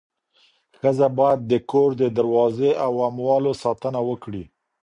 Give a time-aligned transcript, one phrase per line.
[0.79, 4.43] ښځه باید د کور د دروازې او اموالو ساتنه وکړي.